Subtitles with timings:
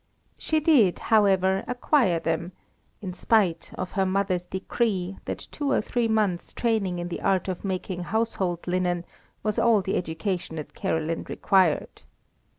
[0.35, 2.53] She did, however, acquire them,
[3.03, 7.47] in spite of her mother's decree that two or three months' training in the art
[7.47, 9.05] of making household linen
[9.43, 12.01] was all the education that Caroline required.